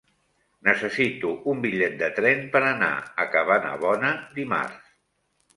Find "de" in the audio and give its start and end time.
2.01-2.09